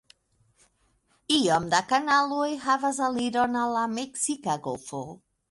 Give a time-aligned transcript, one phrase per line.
[1.35, 5.05] Iom da kanaloj havas aliron al la Meksika golfo.